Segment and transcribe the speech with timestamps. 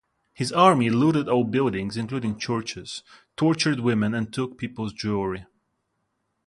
[0.35, 3.03] This army looted all buildings -including churches-,
[3.35, 5.45] tortured women, and took people's jewelry.